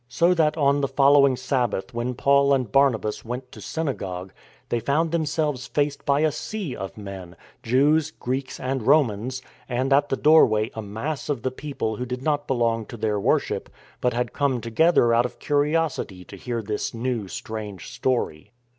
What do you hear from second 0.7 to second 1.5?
the following